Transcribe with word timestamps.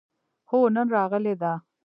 هو، 0.49 0.59
نن 0.75 0.87
راغلې 0.95 1.33
ده 1.41 1.53